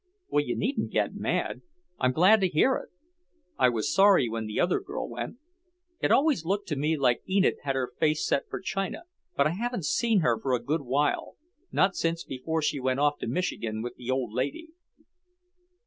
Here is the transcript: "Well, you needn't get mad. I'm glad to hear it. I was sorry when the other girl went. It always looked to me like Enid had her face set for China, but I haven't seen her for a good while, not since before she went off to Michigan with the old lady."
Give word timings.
"Well, 0.29 0.43
you 0.43 0.55
needn't 0.55 0.89
get 0.89 1.13
mad. 1.13 1.61
I'm 1.99 2.11
glad 2.11 2.41
to 2.41 2.47
hear 2.47 2.73
it. 2.75 2.89
I 3.59 3.69
was 3.69 3.93
sorry 3.93 4.27
when 4.27 4.47
the 4.47 4.59
other 4.59 4.79
girl 4.79 5.07
went. 5.07 5.37
It 5.99 6.11
always 6.11 6.43
looked 6.43 6.67
to 6.69 6.75
me 6.75 6.97
like 6.97 7.21
Enid 7.29 7.57
had 7.61 7.75
her 7.75 7.91
face 7.99 8.25
set 8.25 8.49
for 8.49 8.59
China, 8.59 9.03
but 9.37 9.45
I 9.45 9.51
haven't 9.51 9.85
seen 9.85 10.21
her 10.21 10.39
for 10.39 10.53
a 10.55 10.59
good 10.63 10.81
while, 10.81 11.35
not 11.71 11.95
since 11.95 12.23
before 12.23 12.63
she 12.63 12.79
went 12.79 12.99
off 12.99 13.19
to 13.19 13.27
Michigan 13.27 13.83
with 13.83 13.95
the 13.95 14.09
old 14.09 14.33
lady." 14.33 14.69